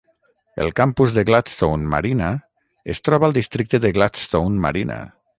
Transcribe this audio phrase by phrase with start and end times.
[0.63, 2.29] El campus de Gladstone Marina
[2.93, 4.97] es troba al districte de Gladstone Marina.